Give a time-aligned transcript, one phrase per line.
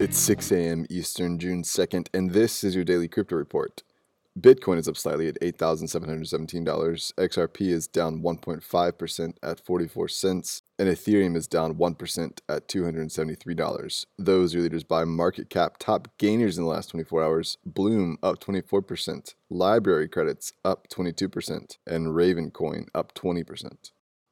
[0.00, 0.86] It's 6 a.m.
[0.88, 3.82] Eastern, June 2nd, and this is your daily crypto report.
[4.40, 7.12] Bitcoin is up slightly at $8,717.
[7.18, 14.06] XRP is down 1.5% at 44 cents, and Ethereum is down 1% at $273.
[14.16, 15.76] Those are leaders by market cap.
[15.78, 22.06] Top gainers in the last 24 hours Bloom up 24%, Library credits up 22%, and
[22.06, 23.90] Ravencoin up 20%.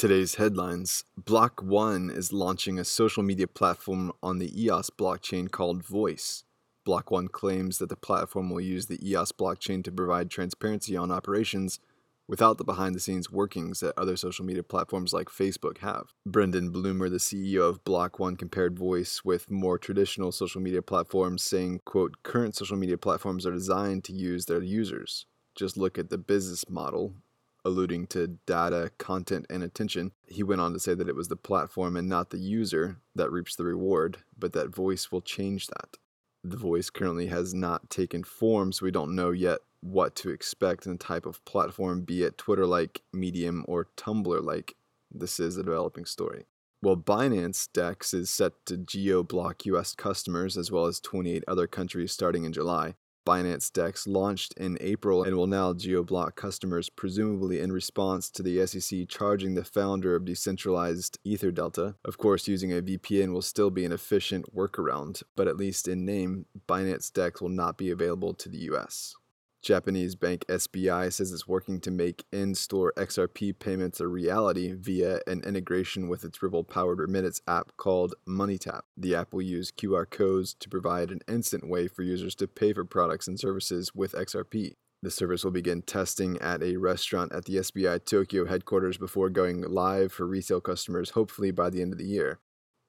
[0.00, 5.84] Today's headlines Block One is launching a social media platform on the EOS blockchain called
[5.84, 6.44] Voice.
[6.86, 11.10] Block One claims that the platform will use the EOS blockchain to provide transparency on
[11.10, 11.80] operations
[12.26, 16.14] without the behind the scenes workings that other social media platforms like Facebook have.
[16.24, 21.42] Brendan Blumer, the CEO of Block One, compared Voice with more traditional social media platforms,
[21.42, 25.26] saying, quote, current social media platforms are designed to use their users.
[25.54, 27.16] Just look at the business model
[27.64, 30.12] alluding to data, content, and attention.
[30.26, 33.30] He went on to say that it was the platform and not the user that
[33.30, 35.96] reaps the reward, but that voice will change that.
[36.42, 40.86] The voice currently has not taken form, so we don't know yet what to expect
[40.86, 44.76] in the type of platform, be it Twitter like, Medium, or Tumblr like.
[45.10, 46.46] This is a developing story.
[46.82, 51.66] Well, Binance DEX is set to geo block US customers as well as 28 other
[51.66, 52.94] countries starting in July.
[53.30, 58.66] Binance DEX launched in April and will now geoblock customers, presumably in response to the
[58.66, 61.94] SEC charging the founder of decentralized EtherDelta.
[62.04, 66.04] Of course, using a VPN will still be an efficient workaround, but at least in
[66.04, 69.14] name, Binance DEX will not be available to the US.
[69.62, 75.20] Japanese bank SBI says it's working to make in store XRP payments a reality via
[75.26, 78.82] an integration with its Ripple powered remittance app called MoneyTap.
[78.96, 82.72] The app will use QR codes to provide an instant way for users to pay
[82.72, 84.76] for products and services with XRP.
[85.02, 89.62] The service will begin testing at a restaurant at the SBI Tokyo headquarters before going
[89.62, 92.38] live for retail customers, hopefully by the end of the year.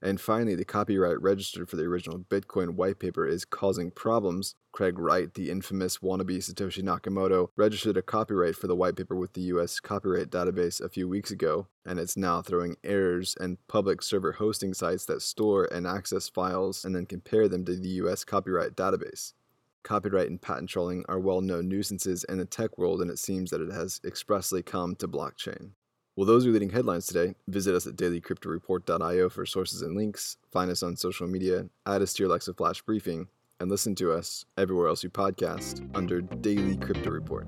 [0.00, 4.54] And finally, the copyright registered for the original Bitcoin white paper is causing problems.
[4.70, 9.32] Craig Wright, the infamous wannabe Satoshi Nakamoto, registered a copyright for the white paper with
[9.32, 14.00] the US copyright database a few weeks ago, and it's now throwing errors and public
[14.02, 18.24] server hosting sites that store and access files and then compare them to the US
[18.24, 19.32] copyright database.
[19.82, 23.50] Copyright and patent trolling are well known nuisances in the tech world, and it seems
[23.50, 25.70] that it has expressly come to blockchain.
[26.18, 27.36] Well, those are leading headlines today.
[27.46, 30.36] Visit us at dailycryptoreport.io for sources and links.
[30.50, 33.28] Find us on social media, add us to your Alexa Flash briefing,
[33.60, 37.46] and listen to us everywhere else you podcast under Daily Crypto Report.